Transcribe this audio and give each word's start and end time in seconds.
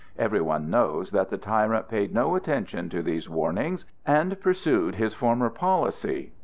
Every 0.17 0.41
one 0.41 0.71
knows 0.71 1.11
that 1.11 1.29
the 1.29 1.37
tyrant 1.37 1.87
paid 1.87 2.11
no 2.11 2.35
attention 2.35 2.89
to 2.89 3.03
these 3.03 3.29
warnings 3.29 3.85
and 4.03 4.41
pursued 4.41 4.95
his 4.95 5.13
former 5.13 5.51
policy. 5.51 6.31